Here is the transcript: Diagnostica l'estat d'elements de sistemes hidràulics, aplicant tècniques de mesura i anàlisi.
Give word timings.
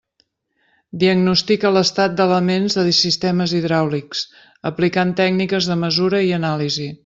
Diagnostica 1.03 1.71
l'estat 1.75 2.15
d'elements 2.21 2.77
de 2.79 2.95
sistemes 3.01 3.53
hidràulics, 3.61 4.25
aplicant 4.73 5.13
tècniques 5.23 5.73
de 5.75 5.79
mesura 5.87 6.25
i 6.31 6.35
anàlisi. 6.43 6.91